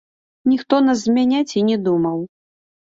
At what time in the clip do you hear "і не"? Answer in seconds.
1.63-1.77